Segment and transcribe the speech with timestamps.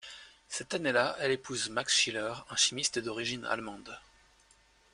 [0.47, 3.99] Cette année-là, elle épouse Max Schiller, un chimiste d'origine allemande.